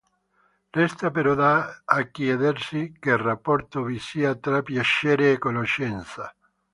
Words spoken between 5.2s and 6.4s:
e conoscenza.